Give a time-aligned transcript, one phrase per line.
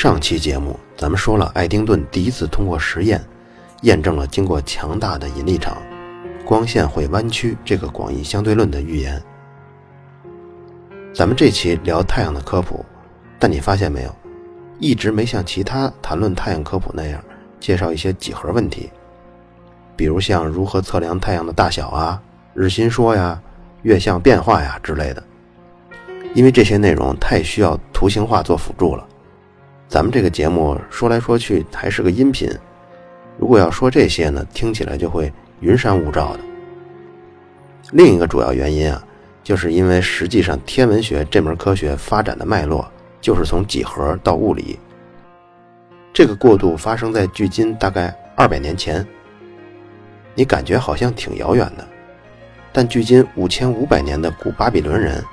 [0.00, 3.20] 上期节目咱们说了，爱丁顿第一次通过实验。
[3.82, 5.76] 验证了经过强大的引力场，
[6.44, 9.20] 光线会弯曲这个广义相对论的预言。
[11.12, 12.86] 咱们这期聊太阳的科普，
[13.40, 14.14] 但你发现没有，
[14.78, 17.20] 一直没像其他谈论太阳科普那样
[17.58, 18.88] 介绍一些几何问题，
[19.96, 22.22] 比如像如何测量太阳的大小啊、
[22.54, 23.42] 日心说呀、
[23.82, 25.20] 月相变化呀之类的，
[26.34, 29.04] 因为这些内容太需要图形化做辅助了。
[29.88, 32.50] 咱们这个节目说来说去还是个音频。
[33.38, 36.40] 如果要说这些呢，听起来就会云山雾罩的。
[37.92, 39.02] 另一个主要原因啊，
[39.42, 42.86] 就是因为实际上天文学这门科学发展的脉络
[43.18, 44.78] 就是从几何到物理，
[46.12, 49.06] 这个过渡发生在距今大概二百年前。
[50.34, 51.88] 你感觉好像挺遥远的，
[52.72, 55.24] 但距今五千五百年的古巴比伦人，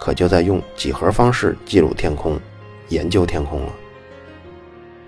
[0.00, 2.40] 可就在用几何方式记录天空、
[2.88, 3.72] 研究天空了。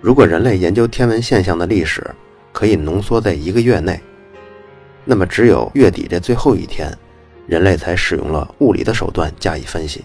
[0.01, 2.03] 如果人类研究天文现象的历史，
[2.51, 4.01] 可以浓缩在一个月内，
[5.05, 6.91] 那么只有月底这最后一天，
[7.45, 10.03] 人类才使用了物理的手段加以分析，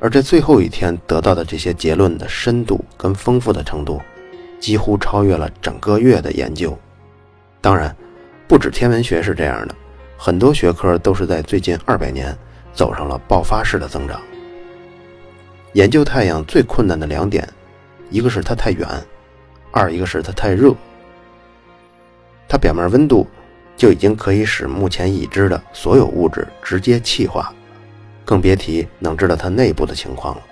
[0.00, 4.00] 而这最后一天得到的这些结论的深度跟丰富的程度，
[4.58, 6.76] 几乎超越了整个月的研究。
[7.60, 7.94] 当然，
[8.48, 9.74] 不止天文学是这样的，
[10.16, 12.34] 很多学科都是在最近二百年
[12.72, 14.18] 走上了爆发式的增长。
[15.74, 17.46] 研究太阳最困难的两点，
[18.10, 18.88] 一个是它太远，
[19.70, 20.74] 二一个是它太热。
[22.48, 23.26] 它表面温度
[23.76, 27.52] 就已经可以使目前已知的所有物质直接气化，
[28.24, 30.42] 更别提能知道它内部的情况了。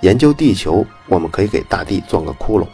[0.00, 2.66] 研究地球，我们可以给大地钻个窟窿。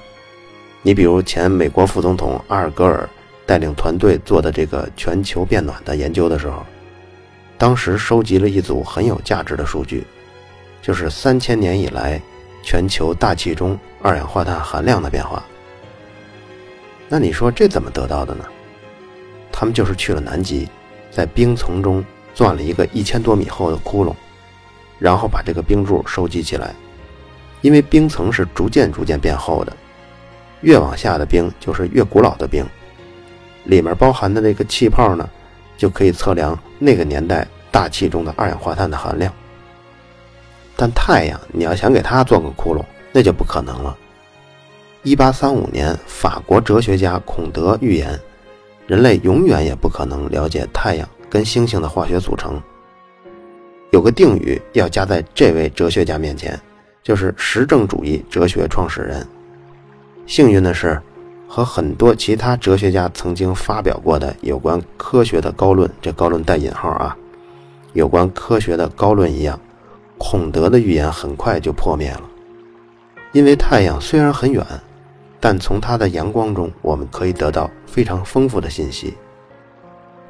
[0.83, 3.09] 你比如前美国副总统阿尔戈尔
[3.45, 6.65] 带领团队做的这个全球变暖的研究的时候，
[7.59, 10.07] 当时收集了一组很有价值的数据，
[10.83, 12.21] 就是三千年以来
[12.67, 15.41] 全球大气中二氧化碳含量的变化。
[17.09, 18.45] 那你说这怎么得到的呢？
[19.53, 20.69] 他们就是去了南极，
[21.09, 22.05] 在冰层中
[22.35, 24.13] 钻了一个一千多米厚的窟窿，
[24.99, 26.75] 然后把这个冰柱收集起来。
[27.63, 29.73] 因为冰层是逐渐逐渐变厚的，
[30.63, 32.67] 越往下的冰就是越古老的冰，
[33.63, 35.31] 里面包含的那个气泡呢，
[35.77, 39.33] 就可以测量那个年代大气中的二氧化碳的含量。
[40.77, 43.97] 但太阳，你要想给它做个窟窿，那就不可能了。
[45.03, 48.19] 一八三五年，法国哲学家孔德预言，
[48.87, 52.61] 人类永远也不可能了解太阳跟星星的化学组成。
[53.93, 56.61] 有个定语要加在这位哲学家面前，
[57.03, 59.27] 就是实证主义哲学创始人。
[60.27, 61.01] 幸运的是，
[61.49, 67.17] 和很多其他哲学家曾经发表过的有关科学的高论（这高论带引号啊），
[67.95, 69.59] 有关科学的高论一样，
[70.19, 72.23] 孔德的预言很快就破灭了，
[73.33, 74.65] 因为太阳虽然很远。
[75.39, 79.15] 但从它的阳光中，我们可以得到非常丰富的信息。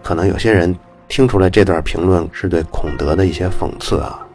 [0.03, 0.77] 可能有些人
[1.09, 4.27] 听出来这段评论是对孔德的一些讽刺啊。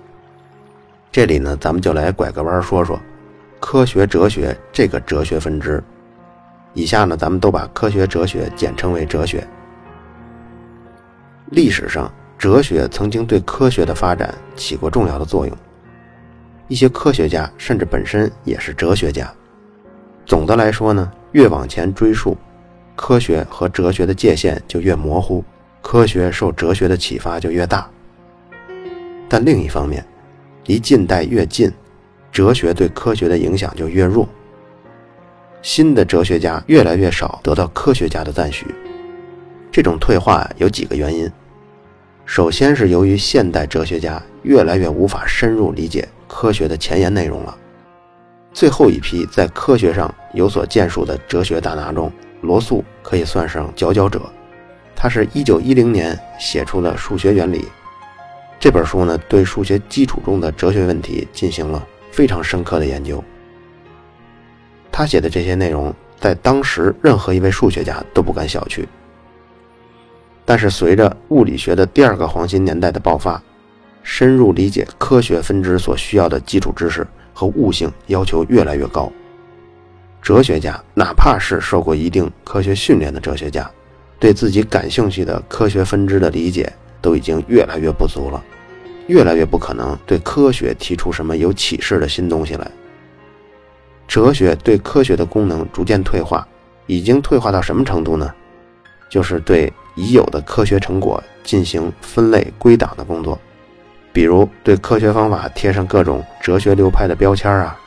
[1.11, 2.99] 这里呢，咱们就来拐个弯说说
[3.59, 5.83] 科学哲学这个哲学分支。
[6.73, 9.45] 以下呢，咱们都把科学哲学简称为哲学。
[11.47, 15.55] 历史上，哲学曾经对科学的发展起过重要的作用。
[16.67, 19.31] 一些科学家甚至本身也是哲学家。
[20.25, 22.35] 总的来说呢，越往前追溯，
[22.95, 25.43] 科学和哲学的界限就越模糊，
[25.83, 27.87] 科学受哲学的启发就越大。
[29.29, 30.03] 但另一方面，
[30.65, 31.71] 离近代越近，
[32.31, 34.27] 哲学对科学的影响就越弱。
[35.61, 38.65] 新的哲学家越来越少得到科学家的赞许，
[39.71, 41.31] 这种退化有几个原因。
[42.31, 47.57] 首先是由于现代哲学家越来越无法深入理解科学的前沿内容了。
[48.53, 54.21] 最后一批在科学上有所建树的哲学大拿中，罗素可以算上佼佼者。
[54.95, 57.59] 他是一九一零年写出了《数学原理》
[58.61, 63.21] 这本书呢，对数学基础中的哲学问题进行了非常深刻的研究。
[64.89, 68.85] 他写的这些内容，在当时任何一位数学家都不敢小觑。
[70.45, 73.41] 但是，随着物理学的第二个黄金年代的爆发，
[74.03, 77.07] 深入理解科学分支所需要的基础知识。
[77.33, 79.11] 和悟性要求越来越高。
[80.21, 83.67] 哲学家，哪怕是受过一定科学训练的哲学家，
[84.19, 86.71] 对自己感兴趣的科学分支的理解
[87.01, 88.43] 都已经越来越不足了，
[89.07, 92.69] 越来越不可能对科学提出什么有启示的新东西来。
[94.07, 96.45] 哲学对科学的功能逐渐退化，
[96.85, 98.31] 已经退化到什么程度呢？
[99.11, 103.37] 就是对已有的科学成果进行分类归档的工作，
[104.13, 107.77] 比如对科学方法贴上各种哲学流派的标签啊，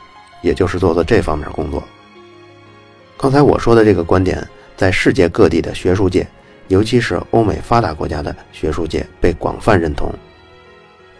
[0.43, 1.83] 也就是做做这方面工作。
[3.17, 6.27] 刚才我说的这个观点，在世界各地的学术界，
[6.67, 10.13] 尤其是欧美发达国家的学术界被广泛认同。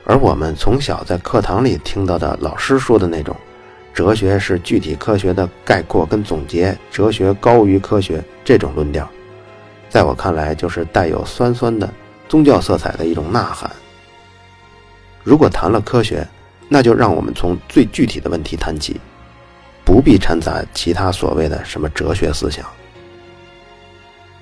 [0.04, 3.36] 而我们从小在课堂里听到的老师说的那种，
[3.92, 9.10] 哲学是具体科学的概括跟总结，哲学高于科学这种论调，
[9.96, 11.90] 在我看来就是带有酸酸的
[12.28, 13.72] 宗教色彩的一种呐喊。
[15.24, 16.28] 如果谈了科学，
[16.68, 19.00] 那就让我们从最具体的问题谈起。
[19.86, 22.66] 不必掺杂其他所谓的什么哲学思想。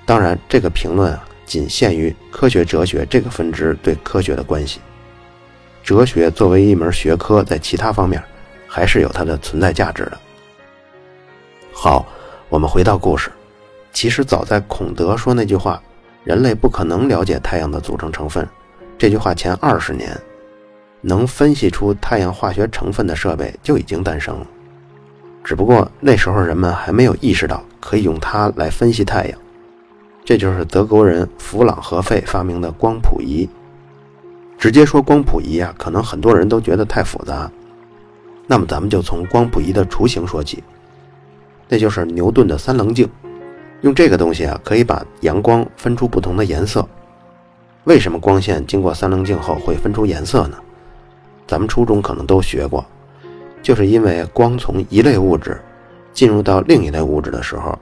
[0.04, 4.80] 当然，这个评论啊，仅限于科学哲学这个分支对科学的关系。
[5.84, 8.20] 哲学作为一门学科，在其他方面
[8.66, 10.18] 还是有它的存在价值的。
[11.72, 12.04] 好，
[12.48, 13.30] 我们回到故事。
[13.94, 15.80] 其实早在孔德说那句话
[16.24, 18.46] “人类不可能了解太阳的组成成分”
[18.98, 20.20] 这句话前二十年，
[21.00, 24.46] 能分析出太阳化学成分的设备就已经诞生了。
[25.44, 29.38] 只不过那时候人们还没有意识到可以用它来分析太阳，
[30.24, 33.48] 这就是德国人弗朗和费发明的光谱仪。
[34.58, 37.50] 直接说光谱仪啊，可能很多人都觉得太复杂。
[38.46, 40.64] 那么咱们就从光谱仪的雏形说起，
[41.68, 43.08] 那就是牛顿的三棱镜。
[43.84, 46.86] 用这个东西啊，可以把阳光分出不同的颜色。
[47.84, 50.56] 为什么光线经过三棱镜后会分出颜色呢？
[51.46, 52.82] 咱们初中可能都学过。
[53.62, 55.60] 就是因为光从一类物质
[56.14, 57.78] 进入到另一类物质的时候，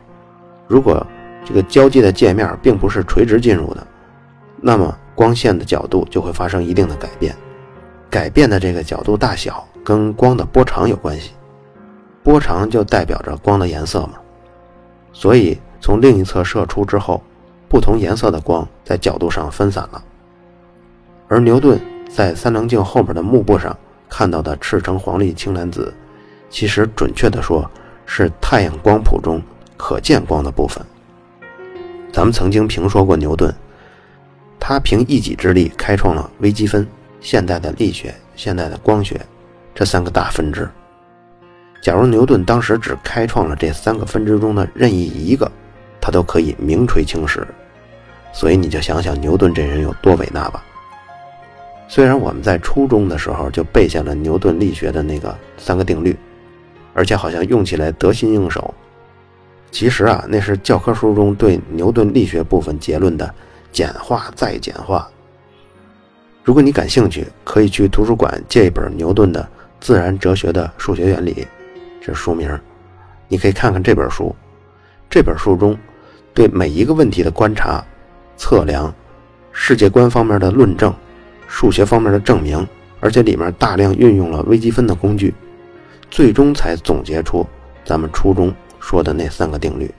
[0.67, 1.07] 如果
[1.45, 3.87] 这个交界的界面并不是垂直进入的，
[4.61, 7.33] 那么光线的角度就会发生一定的改变。
[8.11, 11.31] 改变的这个角度大小跟光的波长有关系，
[12.25, 14.15] 波长就代表着光的颜色嘛。
[15.13, 17.23] 所以从另一侧射出之后，
[17.69, 20.03] 不同颜色的光在角度上分散了。
[21.29, 23.77] 而牛顿在三棱镜后面的幕布上。
[24.15, 25.91] 看到的赤橙黄绿青蓝紫，
[26.51, 27.69] 其实准确的说，
[28.05, 29.41] 是太阳光谱中
[29.75, 30.85] 可见光的部分。
[32.13, 33.51] 咱们曾经评说过牛顿，
[34.61, 36.87] 他凭一己之力开创了微积分、
[37.23, 39.19] 现代的力学、现代的光学
[39.75, 40.69] 这三个大分支。
[41.81, 45.51] 假如牛顿当时只开创了这三个分支中的任意一个，
[46.03, 47.47] 他都可以名垂青史。
[48.35, 50.63] 所以你就想想牛顿这人有多伟大吧。
[51.87, 56.17] 虽然我们在初中的时候就背下了牛顿力学的那个三个定律，
[56.95, 58.75] 而且好像用起来得心应手，
[59.71, 63.35] 其实啊，那是教科书中对牛顿力学部分结论的
[63.71, 65.07] 简化再简化。
[66.43, 69.43] 如果你感兴趣，可以去图书馆借一本牛顿的
[69.79, 71.35] 《自然哲学的数学原理》，
[72.01, 72.51] 这是书名，
[73.29, 74.35] 你可以看看这本书。
[75.11, 75.77] 这本书中
[76.35, 77.85] 对每一个问题的观察、
[78.37, 78.95] 测量、
[79.53, 80.93] 世界观方面的论证。
[81.55, 82.67] 数学方面的证明，
[82.99, 85.35] 而且里面大量运用了微积分的工具，
[86.11, 87.47] 最终才总结出
[87.85, 88.51] 咱们初中
[88.81, 89.93] 说的那三个定律。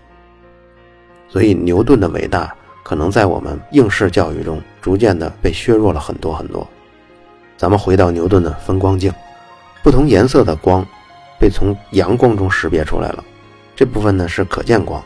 [1.29, 6.67] 所以牛顿的伟大，可能在我们应试教育中逐渐的被削弱了很多很多。
[7.55, 9.13] 咱们回到牛顿的分光镜，
[9.83, 10.83] 不同颜色的光
[11.39, 13.23] 被从阳光中识别出来了，
[13.75, 14.99] 这部分呢是可见光，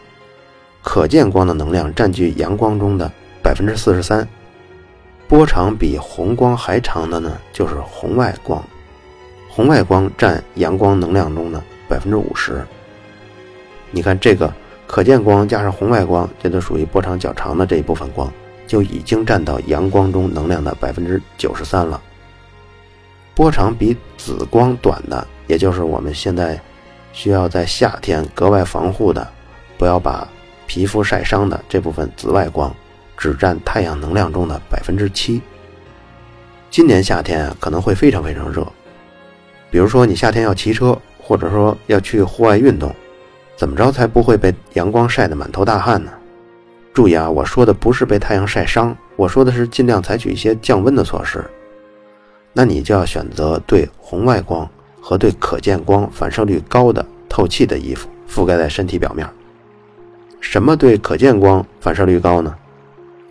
[0.88, 3.12] 可见光的能量占据阳光中的
[3.44, 4.26] 百分之四十三。
[5.28, 8.64] 波长比红光还长的呢，就是红外光。
[9.50, 12.66] 红外光占阳光能量中的百分之五十。
[13.92, 14.54] 你看这个
[14.88, 18.32] 可见光加上红外光，这都属于波长较长的这一部分光，
[18.66, 22.02] 就已经占到阳光中能量的百分之九十三了。
[23.36, 26.58] 波长比紫光短的，也就是我们现在
[27.12, 29.28] 需要在夏天格外防护的，
[29.78, 30.26] 不要把
[30.68, 32.72] 皮肤晒伤的这部分紫外光。
[33.20, 35.42] 只占太阳能量中的百分之七。
[36.70, 38.64] 今年夏天啊可能会非常非常热，
[39.72, 42.96] 比如说你夏天要骑车，或者说要去户外运动，
[43.56, 46.12] 怎么着才不会被阳光晒得满头大汗呢？
[46.94, 51.44] 注意啊，我说的不是被太阳晒伤，我说的是尽量采取一些降温的措施。
[52.54, 54.70] 那你就要选择对红外光
[55.02, 59.28] 和对可见光反射率高的透气的衣服覆盖在身体表面。
[60.40, 62.56] 什么对可见光反射率高呢？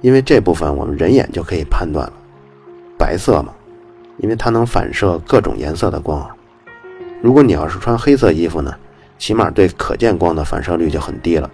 [0.03, 2.13] 因为这部分我们人眼就可以判断了，
[2.99, 3.53] 白色嘛，
[4.19, 6.25] 因为它能反射各种颜色的光。
[7.23, 8.75] 如果你要是穿黑色衣服呢，
[9.19, 11.51] 起码对可见光的反射率就很低了。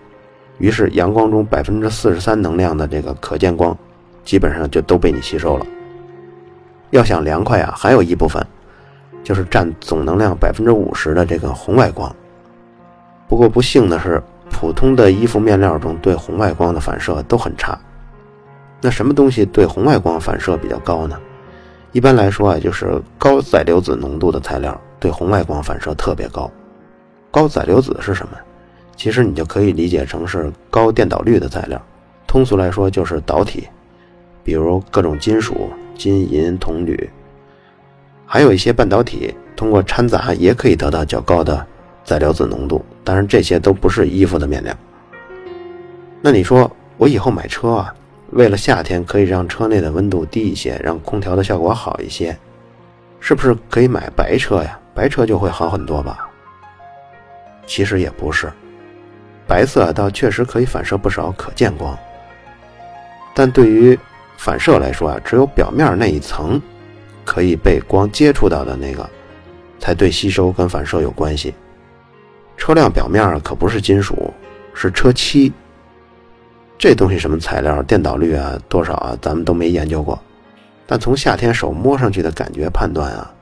[0.58, 3.76] 于是阳光中百分之四十三能量的这个可见光，
[4.24, 5.66] 基本上就都被你吸收了。
[6.90, 8.44] 要想凉快啊，还有一部分
[9.22, 12.14] 就是占总能量百分之五十的这个红外光。
[13.28, 17.78] 不过不幸的是，普通的衣服面料中对红外光的反射都很差。
[18.80, 21.18] 那什么东西对红外光反射比较高呢？
[21.92, 26.50] 一般来说啊，就是高载流子浓度的材料对红外光反射特别高。
[27.30, 28.32] 高载流子是什么？
[28.96, 31.80] 其实你就可以理解成是高电导率的材料。
[32.26, 33.66] 通俗来说就是导体，
[34.44, 35.70] 比如各种金属。
[35.94, 37.08] 金银铜铝，
[38.26, 41.64] 还有一些半导体，通过掺杂也可以得到较高的
[42.04, 42.84] 载流子浓度。
[43.04, 44.74] 当然，这些都不是衣服的面料。
[46.20, 47.94] 那你说，我以后买车啊，
[48.30, 52.36] 为了夏天可以让车内的温度低一些，让空调的效果好一些，
[53.18, 54.78] 是不是可以买白车呀？
[54.94, 56.28] 白车就会好很多吧？
[57.66, 58.52] 其实也不是，
[59.46, 61.98] 白色倒确实可以反射不少可见光，
[63.34, 63.98] 但对于
[64.36, 66.60] 反射来说啊，只有表面那一层
[67.24, 69.08] 可以被光接触到的那个，
[69.78, 71.54] 才对吸收跟反射有关系。
[72.56, 74.32] 车辆表面可不是金属，
[74.74, 75.52] 是车漆。
[76.78, 80.20] 这东西什么材料、电导率啊多少啊，咱们都没研究过。
[80.86, 83.32] 但从夏天手摸上去的感觉判断啊，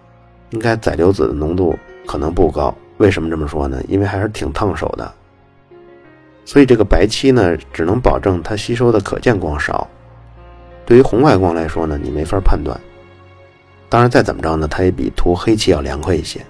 [0.50, 2.74] 应该载流子的浓度可能不高。
[2.98, 3.82] 为什么这么说呢？
[3.88, 5.12] 因为还是挺烫手的。
[6.44, 9.88] 所以这个白漆呢，只能保证它吸收的可见光少。
[10.84, 12.78] 对于红外光来说呢，你没法判断。
[13.88, 16.44] 当然，再怎么着呢，它也比涂黑漆要凉快一些。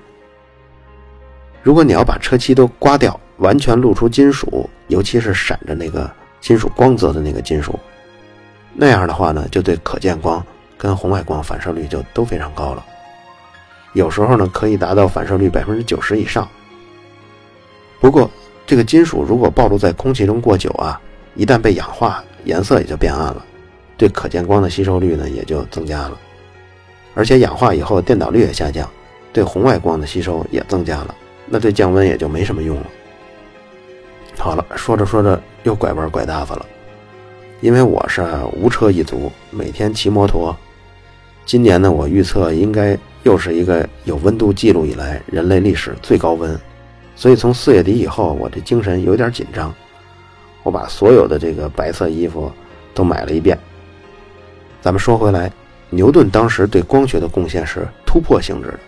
[1.62, 7.78] 如果你要把车漆都刮掉，完全露出金属，尤其是闪着那个金属光泽的那个金属，
[8.74, 10.44] 那样的话呢，就对可见光
[10.78, 12.84] 跟红外光反射率就都非常高了。
[13.92, 16.48] 有时候呢，可以达到反射率百分之九十以上。
[18.00, 18.30] 不过，
[18.66, 21.00] 这个金属如果暴露在空气中过久啊，
[21.34, 23.44] 一旦被氧化，颜色也就变暗了。
[23.96, 26.18] 对可见光的吸收率呢也就增加了，
[27.14, 28.88] 而且氧化以后电导率也下降，
[29.30, 31.14] 对红外光的吸收也增加了，
[31.50, 32.86] 那对降温也就没什么用了。
[34.38, 36.64] 好了，说着说着又拐弯拐大发了，
[37.60, 40.56] 因为我是无车一族，每天骑摩托，
[41.44, 46.58] 今年呢我预测应该又是一个有温度记录以来人类历史最高温，
[47.16, 49.74] 所以从四月底以后我这精神有点紧张，
[50.62, 52.50] 我把所有的这个白色衣服
[52.94, 53.58] 都买了一遍。
[54.80, 55.52] 咱们说回来，
[55.90, 58.78] 牛顿当时对光学的贡献是突破性质的。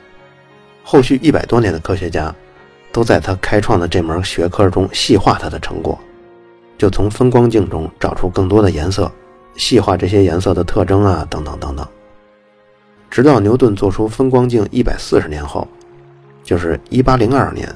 [0.82, 2.34] 后续一百多年的科学家，
[2.92, 5.98] 都在他开创的这门学科中细化他的成果，
[6.76, 9.10] 就从分光镜中找出更多的颜色，
[9.56, 11.86] 细化这些颜色的特征啊，等等等等。
[13.10, 15.66] 直到牛顿做出分光镜一百四十年后，
[16.42, 17.68] 就是一八零二年，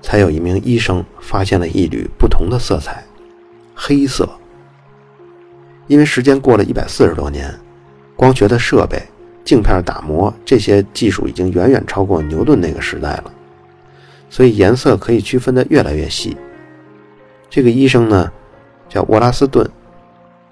[0.00, 3.04] 才有一名医生发现了一缕不同的色彩——
[3.74, 4.28] 黑色。
[5.86, 7.52] 因为时间过了一百四十多年，
[8.16, 9.00] 光学的设备、
[9.44, 13.32] 镜片打磨这些技术已经远远超过牛顿那个时代了，
[14.34, 16.36] 所以颜色可以区分的越来越细。
[17.48, 18.32] 这个医生呢，
[18.88, 19.64] 叫沃拉斯顿，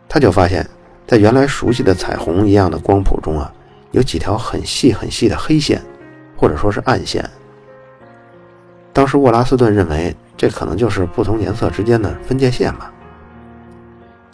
[0.09, 0.65] 他就发现，
[1.05, 3.53] 在原来熟悉的彩虹一样的光谱中啊，
[3.91, 5.83] 有几条很细很细的黑线，
[6.37, 7.29] 或者说是暗线。
[8.93, 12.93] 当时沃拉斯顿认为，这可能就是不同颜色之间的分界线吧。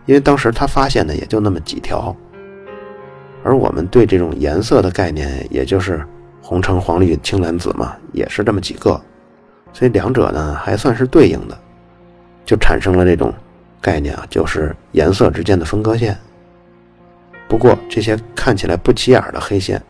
[0.05, 2.15] 因为当时他发现的也就那么几条，
[3.43, 6.07] 而我们对这种颜色的概念，也就是
[6.43, 9.01] 红橙黄绿青蓝紫嘛，也是这么几个，
[9.79, 11.57] 所以两者呢还算是对应的，
[12.45, 13.33] 就产生了这种
[13.81, 16.19] 概念啊，就是颜色之间的分割线。
[17.47, 19.81] 不过这些看起来不起眼的黑线，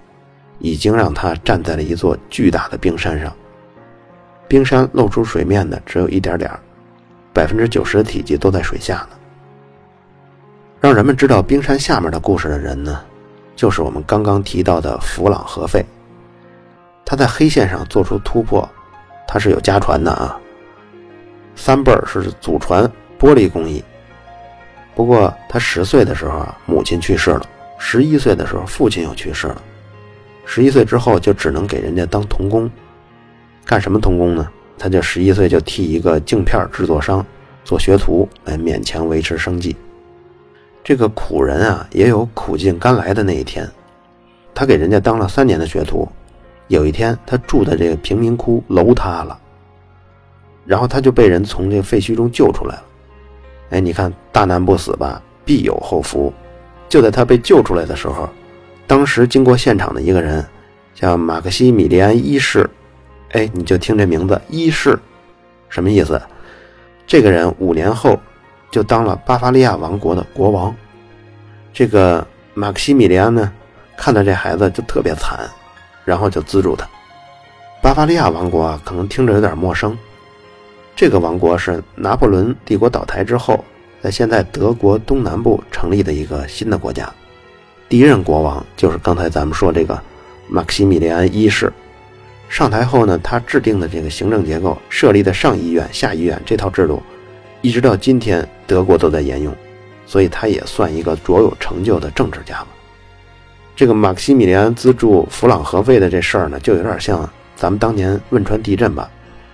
[0.58, 3.34] 已经让他站在了一座巨大的冰山上，
[4.46, 6.50] 冰山露出水面的只有一点点
[7.32, 9.16] 百分之九十的体积都在水下呢。
[10.82, 13.00] 让人们知道冰山下面的故事的人呢，
[13.56, 15.82] 就是我们刚刚提到的弗朗和费。
[17.06, 18.68] 他在黑线上做出突破，
[19.28, 20.36] 他是有家传的啊。
[21.54, 23.84] 三辈儿是祖传玻璃工艺。
[24.94, 27.42] 不过他十岁的时候啊，母亲去世了；
[27.78, 29.62] 十一岁的时候，父亲又去世了。
[30.44, 32.68] 十一岁之后就只能给人家当童工，
[33.64, 34.48] 干什么童工呢？
[34.78, 37.24] 他就十一岁就替一个镜片制作商
[37.64, 39.76] 做学徒，来勉强维持生计。
[40.82, 43.68] 这个苦人啊，也有苦尽甘来的那一天。
[44.54, 46.08] 他给人家当了三年的学徒，
[46.68, 49.38] 有一天他住的这个贫民窟楼塌了，
[50.64, 52.82] 然后他就被人从这个废墟中救出来了。
[53.70, 56.32] 哎，你看大难不死吧，必有后福。
[56.88, 58.28] 就在他被救出来的时候，
[58.86, 60.44] 当时经过现场的一个人，
[60.94, 62.68] 叫马克西米利安一世，
[63.32, 64.98] 哎，你就听这名字一世，
[65.68, 66.20] 什么意思？
[67.06, 68.18] 这个人五年后
[68.70, 70.74] 就当了巴伐利亚王国的国王。
[71.72, 73.52] 这个马克西米利安呢，
[73.96, 75.48] 看到这孩子就特别惨，
[76.08, 76.88] 然后就资助他。
[77.82, 79.96] 巴伐利亚王国啊，可能听着有点陌生。
[80.96, 83.62] 这个王国是拿破仑帝国倒台之后，
[84.00, 87.12] 在现在德国东南部成立的一个新的国家。
[87.90, 90.00] 第一任国王就是刚才咱们说这个
[90.48, 91.70] 马克西米利安一世。
[92.48, 97.02] 上台后呢，他制定的这个行政结构、设立的上议院、下议院这套制度，
[97.60, 99.54] 一直到今天德国都在沿用，
[100.06, 102.68] 所以他也算一个卓有成就的政治家吧。
[103.78, 109.08] 这个马克西米利安资助弗朗和费的这事儿呢，就有点像咱们当年汶川地震吧，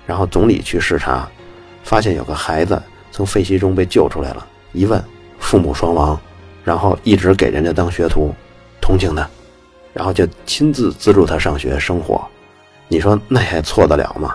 [0.07, 1.29] 然后总理去视察。
[1.83, 5.05] 发现有个孩子从废墟中被救出来了，一问
[5.39, 6.19] 父母双亡，
[6.65, 8.35] 然后一直给人家当学徒，
[8.81, 9.29] 同情他，
[9.93, 12.27] 然后就亲自资助他上学生活，
[12.89, 14.35] 你说那还错得了吗？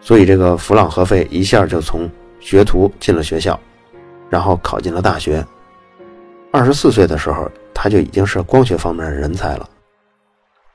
[0.00, 2.10] 所以这个弗朗和费一下就从
[2.40, 3.56] 学徒进了学校，
[4.28, 5.46] 然后考进了大学。
[6.50, 7.48] 二十四岁的时候，
[7.80, 9.70] 他就已经是光学方面的人才了，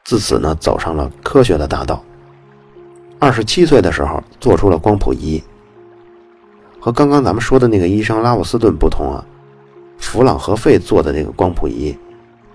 [0.06, 2.02] 自此呢走上了科学的大道。
[3.20, 5.44] 二十七岁的时候做出了光谱仪，
[6.80, 9.26] 和刚刚咱们说的那个医生拉沃斯顿不同啊，
[9.98, 11.94] 弗朗和费做的这个光谱仪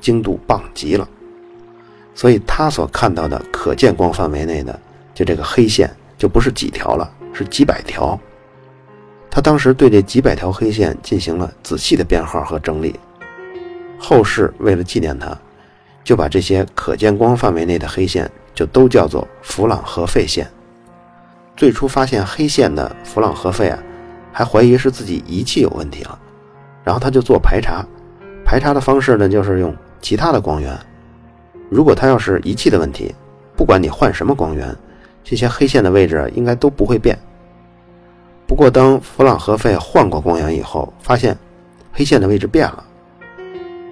[0.01, 1.07] 精度棒极了，
[2.15, 4.81] 所以他所看到的可见光范围内的
[5.15, 8.19] 就这个黑线就不是几条了，是几百条。
[9.31, 12.99] 他当时对这几百条黑线进行了仔细的编号和整理，
[13.99, 15.37] 后世为了纪念他，
[16.05, 20.49] 就把这些可见光范围内的黑线就都叫做弗朗和费线。
[21.57, 23.79] 最初发现黑线的弗朗和费啊，
[24.33, 26.19] 还怀疑是自己仪器有问题了，
[26.85, 27.85] 然后他就做排查，
[28.45, 30.79] 排查的方式呢就是用其他的光源。
[31.69, 33.13] 如果他要是仪器的问题，
[33.57, 34.75] 不管你换什么光源，
[35.25, 37.19] 这些黑线的位置应该都不会变。
[38.47, 41.37] 不过当弗朗和费换过光源以后，发现
[41.93, 42.85] 黑线的位置变了，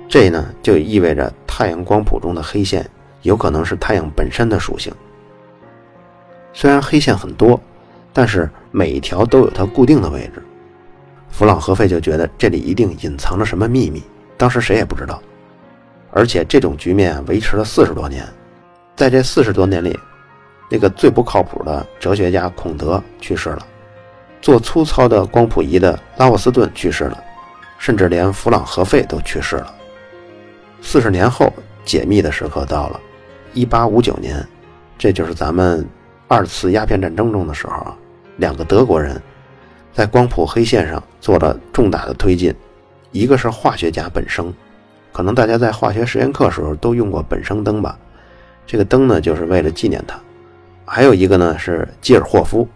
[0.09, 2.89] 这呢就意味着太阳光谱中的黑线
[3.23, 4.93] 有可能是太阳本身的属性。
[6.53, 7.61] 虽然黑线很多，
[8.13, 10.43] 但是每一条都有它固定的位置。
[11.29, 14.03] 弗朗和费就觉得这里一定隐藏着什么秘密，
[14.39, 15.21] 当时谁也不知道。
[16.13, 18.27] 而且这种局面维持了四十多年，
[18.95, 19.99] 在这四十多年里，
[20.71, 23.67] 那个最不靠谱的哲学家孔德去世了，
[24.41, 27.23] 做粗糙的光谱仪的拉沃斯顿去世了，
[27.77, 29.75] 甚至连弗朗和费都去世了。
[30.81, 31.53] 四十年后，
[31.85, 33.01] 解密的时刻到了，
[33.53, 34.47] 一八五九年，
[34.97, 35.87] 这就是咱们。
[36.29, 37.97] 二次鸦片战争中的时候啊，
[38.39, 39.23] 两个德国人
[39.93, 42.53] 在光谱黑线上做了重大的推进。
[43.13, 44.53] 一个是化学家本生，
[45.13, 47.97] 可能大家在化学实验课时候都用过本生灯吧？
[48.67, 50.19] 这个灯呢，就是为了纪念他。
[50.85, 52.69] 还有一个呢是基尔霍夫，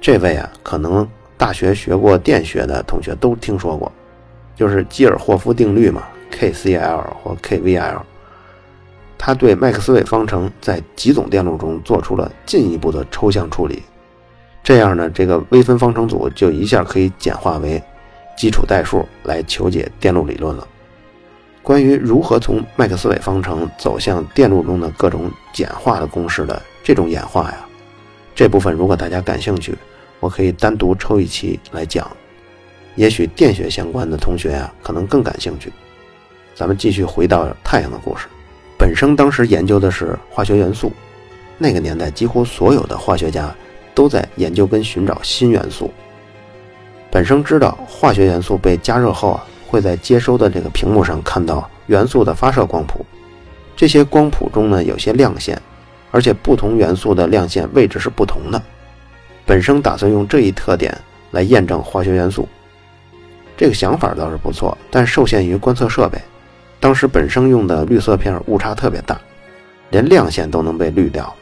[0.00, 1.04] 这位啊，可能
[1.36, 3.90] 大学学过电学的同学都听说过，
[4.54, 6.04] 就是基尔霍夫定律嘛
[6.34, 8.02] ，KCl 或 KVL。
[9.16, 13.82] 他对麦克斯韦方程在极总电路中做出了进一步的抽象处理，
[14.62, 17.82] 这样呢，这个微分方程组就一下可以简化为
[18.36, 20.68] 基础代数来求解电路理论了。
[21.62, 27.64] 关于如何从麦克斯韦方程走向电路中的各种简化的公式的这种演化呀，
[28.34, 29.74] 这部分如果大家感兴趣，
[30.20, 32.06] 我可以单独抽一期来讲。
[32.96, 35.72] 也许电学相关的同学呀，可能更感兴趣。
[36.54, 38.26] 咱们继续回到太阳的故事。
[38.78, 40.92] 本生当时研究的是化学元素，
[41.58, 43.52] 那个年代几乎所有的化学家
[43.94, 45.92] 都在研究跟寻找新元素。
[47.10, 53.04] 本生知道化学元素被加热后啊，会在接收的这个屏幕上看到元素的发射光谱，
[53.76, 55.60] 这些光谱中呢有些亮线，
[56.10, 58.60] 而且不同元素的亮线位置是不同的。
[59.46, 60.96] 本生打算用这一特点
[61.30, 62.48] 来验证化学元素，
[63.56, 66.18] 这个想法倒是不错，但受限于观测设备。
[66.84, 69.18] 当时本生用的绿色片误差特别大，
[69.88, 71.34] 连亮线都能被滤掉，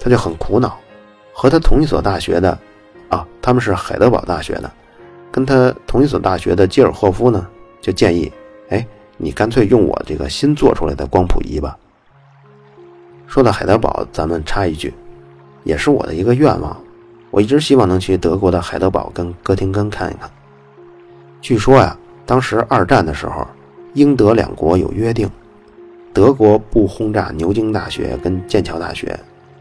[0.00, 0.78] 他就很苦恼。
[1.34, 2.58] 和他同一所大学的，
[3.10, 4.72] 啊，他们是海德堡大学的，
[5.30, 7.46] 跟他同一所大学的基尔霍夫呢，
[7.78, 8.32] 就建议，
[8.70, 8.86] 哎，
[9.18, 11.76] 你干脆用我这个新做出来的光谱仪吧。
[13.26, 14.94] 说到海德堡，咱们插一句，
[15.62, 16.74] 也是我的一个愿望，
[17.30, 20.30] 我一直希望能去德国的海德堡跟哥廷根看一看。
[21.42, 23.46] 据说呀，当时二战的时候。
[23.96, 25.26] 英德两国有约定，
[26.12, 29.18] 德国不轰炸牛津大学跟剑桥大学，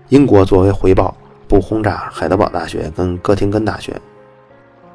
[0.10, 1.16] 英国作为回报
[1.48, 3.96] 不轰炸海德堡大学跟哥廷根大学。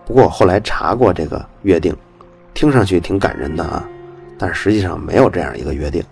[0.05, 1.97] 不过我后来查过这个约定，
[2.53, 3.89] 听上去挺感人的啊，
[4.37, 6.05] 但实际上没有这样一个约定。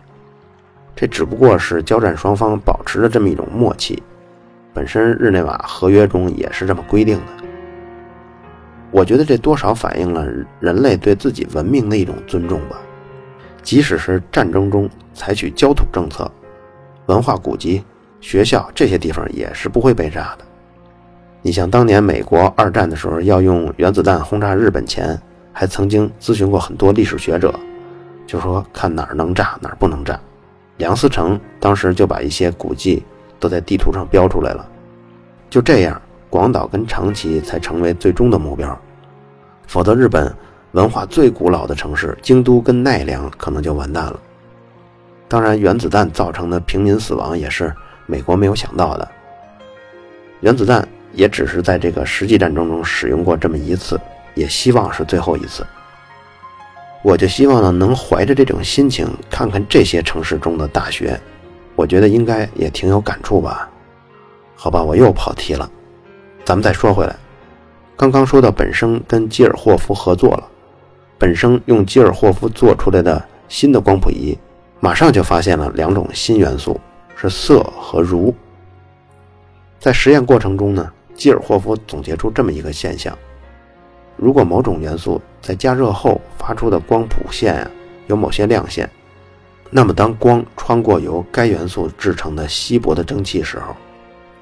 [0.96, 4.02] 这只不过是交战双方保持着这么一种默契，
[4.72, 7.44] 本身日内瓦合约中也是这么规定的。
[8.90, 10.26] 我觉得这多少反映了
[10.60, 12.80] 人类对自己文明的一种尊重吧。
[13.68, 16.26] 即使是战争中采取焦土政策，
[17.04, 17.85] 文化古迹、
[18.18, 20.44] 学校这些地方也是不会被炸的。
[21.42, 25.20] 你像当年美国二战的时候要用原子弹轰炸日本前，
[25.52, 27.54] 还曾经咨询过很多历史学者，
[28.26, 30.18] 就说看哪儿能炸，哪儿不能炸。
[30.78, 33.04] 梁思成当时就把一些古迹
[33.38, 34.66] 都在地图上标出来了。
[35.50, 36.00] 就这样。
[36.31, 38.78] 广岛跟长崎才成为最终的目标，
[39.66, 40.35] 否则日本
[40.72, 44.20] 文化最古老的城市京都跟奈良可能就完蛋了。
[45.26, 47.74] 当然，原子弹造成的平民死亡也是
[48.07, 49.09] 美国没有想到的。
[50.40, 54.00] 原子弹也只是在这个实际战争中使用过这么一次，
[54.35, 55.66] 也希望是最后一次。
[57.02, 61.18] 我就希望呢，能怀着这种心情看看这些城市中的大学，
[61.76, 63.68] 我觉得应该也挺有感触吧。
[64.54, 65.70] 好吧，我又跑题了。
[66.44, 67.14] 咱们再说回来，
[67.96, 70.48] 刚刚说到本生跟基尔霍夫合作了，
[71.18, 74.38] 本生用基尔霍夫做出来的新的光谱仪，
[74.78, 76.81] 马上就发现了两种新元素，
[77.16, 78.33] 是铯和铷。
[79.81, 83.16] 在实验过程中呢，基尔霍夫总结出这么一个现象：
[84.16, 87.70] 如果某种元素在加热后发出的光谱线啊
[88.07, 88.88] 有某些亮线，
[89.70, 93.74] 那么当光穿过由该元素制成的稀薄的蒸汽时候，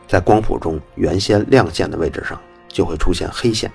[0.07, 3.71] 在光谱中原先亮线的位置上就会出现黑线，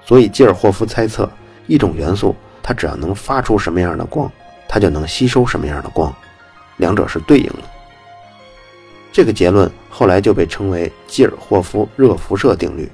[0.00, 1.28] 所以基尔霍夫猜测，
[1.68, 4.28] 一种元素它只要能发出什么样的光，
[4.68, 6.12] 它就能吸收什么样的光，
[6.78, 7.62] 两者是对应的。
[9.12, 12.90] 这个结论后来就被称为基尔霍夫热辐射定律。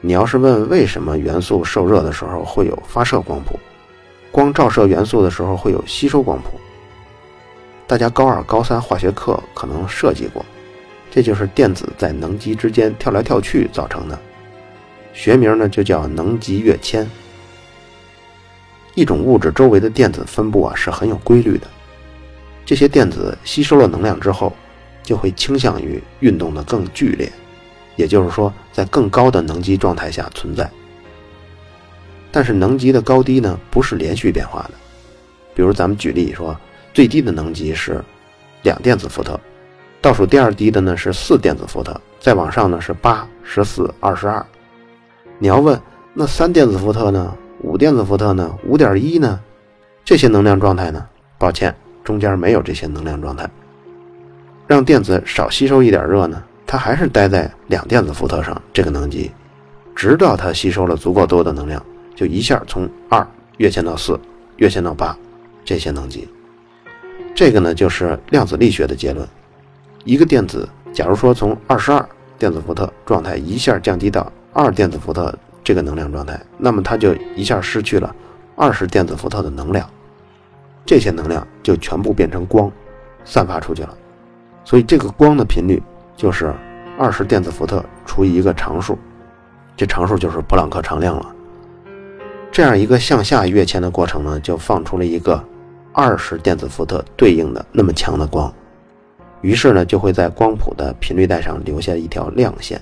[0.00, 3.58] 你要是问为什么元素受热的时候会有发射光谱，
[4.30, 6.60] 光照射元素的时候会有吸收光谱，
[7.86, 10.44] 大家高二、高三化学课可能涉及过。
[11.10, 14.18] 这就是电子在能级之间跳来跳去造成的，
[15.14, 17.08] 学名呢就叫能级跃迁。
[18.94, 21.66] 一种物质周围的电子分布啊是很有规律的，
[22.64, 24.52] 这些电子吸收了能量之后，
[25.02, 27.30] 就会倾向于运动的更剧烈，
[27.96, 30.70] 也就是说，在更高的能级状态下存在。
[32.30, 34.72] 但是能级的高低呢不是连续变化的，
[35.54, 36.56] 比如咱们举例说，
[36.92, 38.02] 最低的能级是
[38.62, 39.38] 两电子伏特。
[40.00, 44.44] 倒数第二低的呢是四电子伏特，再往上呢是八、十四、二十二。
[45.38, 45.80] 你要问
[46.12, 47.36] 那三电子伏特呢？
[47.64, 48.54] 五电子伏特呢？
[48.66, 49.40] 五点一呢？
[50.04, 51.08] 这些能量状态呢？
[51.38, 51.74] 抱歉，
[52.04, 53.48] 中间没有这些能量状态。
[54.66, 59.30] 让电子少吸收一点热呢，它还是待在两电子伏特上这个能级，
[59.96, 61.82] 直到它吸收了足够多的能量，
[62.14, 64.20] 就一下从二跃迁到四，
[64.56, 65.16] 跃迁到八
[65.64, 66.28] 这些能级。
[67.34, 69.26] 这个呢就是量子力学的结论。
[70.04, 72.06] 一个电子，假如说从二十二
[72.38, 78.14] 电子伏特状态一下降低到二电子伏特这个能量状态，那么它就一下失去了
[78.54, 79.88] 二十电子伏特的能量，
[80.84, 82.70] 这些能量就全部变成光，
[83.24, 83.96] 散发出去了。
[84.64, 85.82] 所以这个光的频率
[86.16, 86.54] 就是
[86.98, 88.98] 二十电子伏特除以一个常数，
[89.74, 91.34] 这常数就是普朗克常量了。
[92.52, 95.42] 这样一个向下跃迁的过程呢，就放出了一个
[95.92, 98.52] 二十电子伏特对应的那么强的光。
[99.40, 102.80] 于是呢，就会在光谱的频率带上留下一条亮线。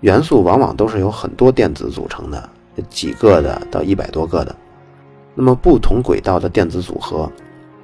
[0.00, 2.50] 元素往往都是由很多电子组成的，
[2.90, 4.54] 几个的到一百多个的。
[5.34, 7.30] 那么不同轨道的电子组合，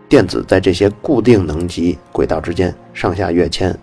[0.08, 3.76] 电子在这些固定能级轨道之间上下跃迁，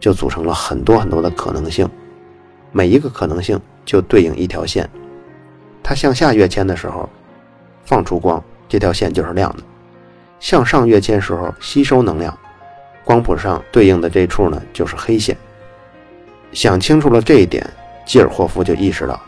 [0.00, 1.88] 就组成了很多很多的可能性。
[2.72, 4.88] 每一个可能性就对应一条线。
[5.82, 7.08] 它向下跃迁的时候，
[7.84, 9.62] 放出光，这条线就是亮的；
[10.40, 12.36] 向上跃迁时候，吸收能量。
[13.04, 15.36] 光谱上对应的这处呢，就是黑线。
[16.52, 17.68] 想清楚了这一点，
[18.04, 19.20] 基尔霍夫就意识到，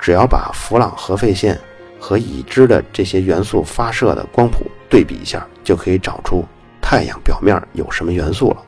[0.00, 1.58] 只要把弗朗核废线
[1.98, 6.44] 和已知的这些元素发射的光谱对比一下，就可以找出
[6.80, 8.58] 太阳表面有什么元素了。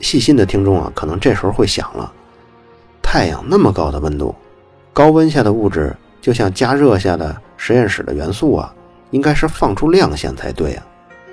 [0.00, 2.12] 细心的听众啊，可能这时候会想了：
[3.02, 4.34] 太阳那么高的温度，
[4.92, 8.74] 高温下的物质就像加热下的实验室的元素啊，
[9.10, 10.86] 应该是放出亮线才对啊，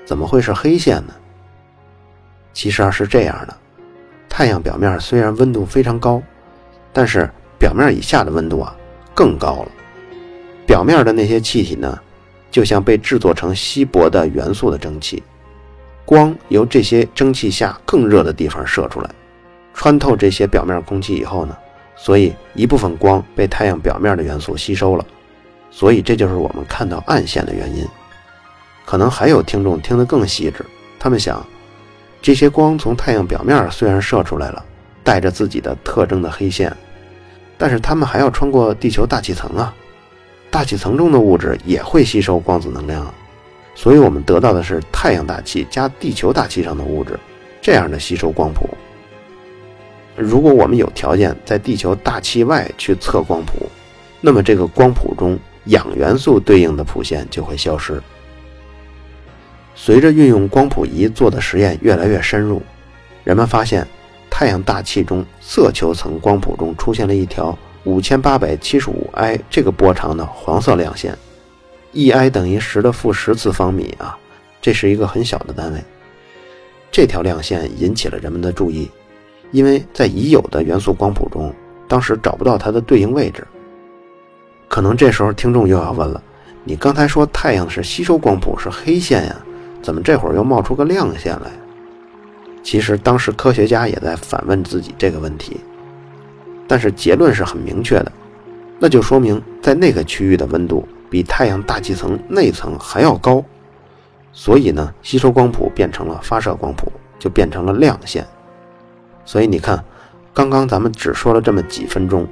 [0.04, 1.14] 怎么会是黑线呢？
[2.52, 3.56] 其实啊是这样的，
[4.36, 6.22] 太阳表面虽然温度非常高，
[6.92, 7.26] 但是
[7.58, 8.76] 表面以下的温度啊
[9.14, 9.68] 更高了。
[10.66, 11.98] 表面的那些气体呢，
[12.50, 15.22] 就像被制作成稀薄的元素的蒸汽，
[16.04, 19.08] 光由这些蒸汽下更热的地方射出来，
[19.72, 21.56] 穿透这些表面空气以后呢，
[21.96, 25.06] 所以一部分光被太阳表面的元素吸收了，
[25.70, 27.88] 所以这就是我们看到暗线的原因。
[28.84, 30.62] 可能还有听众听得更细致，
[30.98, 31.42] 他们想，
[32.26, 34.64] 这些光从太阳表面虽然射出来了，
[35.04, 36.76] 带着自己的特征的黑线，
[37.56, 39.72] 但是它们还要穿过地球大气层啊，
[40.50, 43.14] 大气层中的物质也会吸收光子能量，
[43.76, 47.16] 所以我们得到的是太阳大气加地球大气上的物质
[47.62, 48.68] 这样的吸收光谱。
[50.16, 53.70] 如果我们有条件在地球大气外去测光谱，
[54.20, 58.02] 那么这个光谱中氧元素对应的谱线就会消失。
[59.78, 62.62] 随着运用光谱仪做的实验越来越深入，
[63.22, 63.86] 人们发现
[64.30, 71.16] 太阳大气中色球层光谱中出现了一条五千八百七十五 i 这个波长的黄色亮线，
[71.92, 74.18] 一 i 等于十的负十次方米啊，
[74.62, 75.80] 这是一个很小的单位。
[76.90, 78.90] 这条亮线引起了人们的注意，
[79.52, 81.54] 因为在已有的元素光谱中，
[81.86, 83.46] 当时找不到它的对应位置。
[84.68, 86.20] 可能这时候听众又要问了：
[86.64, 89.36] 你刚才说太阳是吸收光谱是黑线呀？
[89.86, 91.48] 怎么这会儿又冒出个亮线来？
[92.60, 95.60] 其实当时科学家也在反问自己这个问题，
[96.66, 98.10] 但是结论是很明确的，
[98.80, 103.40] 那就说明在那个区域的温度比太阳大气层内层还要高，
[104.32, 108.26] 所以呢，吸收光谱变成了发射光谱，就变成了亮线。
[109.24, 109.84] 所以你看，
[110.34, 112.26] 刚刚咱们只说了这么几分钟，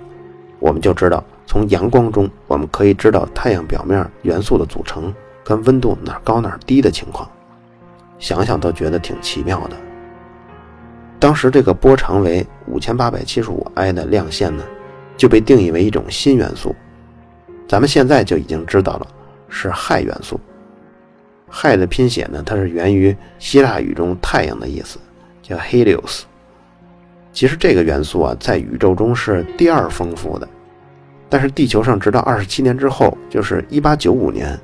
[0.59, 5.15] 我们就知道从阳光中我们可以知道太阳表面元素的组成
[5.45, 7.31] 跟温度哪高哪低的情况。
[8.19, 9.77] 想想都觉得挺奇妙的。
[11.19, 14.63] 当时这个波长为五千八百七十五 i 的亮线呢，
[15.17, 16.75] 就被定义为一种新元素。
[17.67, 19.07] 咱们现在就已经知道了，
[19.49, 20.39] 是氦元素。
[21.51, 24.99] 氦的拼写呢，它是源于希腊语中太阳的意思，
[25.43, 26.23] 叫 Helios。
[27.33, 30.49] 其实这个元素啊，在宇宙中是第二丰富的，
[31.29, 34.59] 但是地球上直到二十七年之后，就是一八九五年，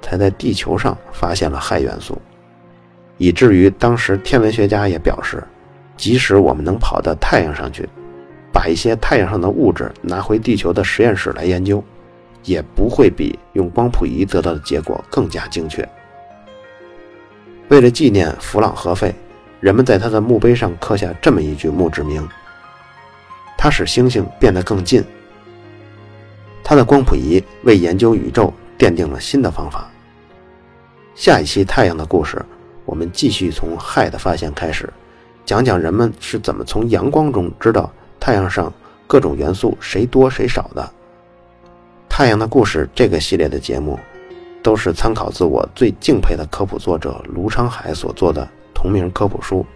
[0.00, 2.20] 才在地球上发现了氦元素。
[3.18, 5.42] 以至于当时天文学家也表示，
[5.96, 7.88] 即使我们能跑到太阳上去，
[8.52, 11.82] 把一些太阳上的物质拿回地球的实验室来研究，
[12.44, 15.86] 也不会比用光谱仪得到的结果更加精确。
[17.68, 19.14] 为了纪念弗朗和费，
[19.60, 22.26] 人们在他的墓碑上刻下这么一句墓志铭
[23.56, 25.02] ：“他使星星变得更近。”
[26.62, 29.90] 他的光谱仪为研究宇宙奠定了新的方法。
[31.14, 32.44] 下一期太阳的故事。
[32.86, 34.90] 我们继续从氦的发现开始，
[35.44, 38.72] 讲讲人们是怎么从阳光中知道太阳上
[39.06, 40.88] 各种元素谁多谁少的。
[42.08, 43.98] 太阳的故事这个系列的节目，
[44.62, 49.66] 都是参考自我最敬佩的科普作者卢昌海所做的同名科普书，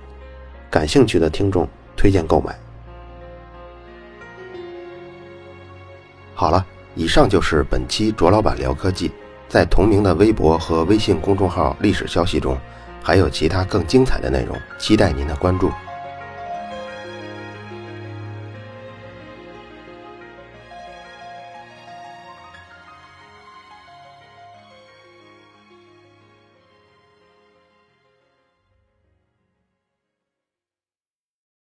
[0.70, 2.56] 感兴趣的听众推荐购买。
[6.32, 9.10] 好了，以上就是本期卓老板聊科技，
[9.48, 12.56] 在同名的微博和微信公众号历史消息中。
[13.02, 15.70] 还有其他更精彩的内容，期待您的关注。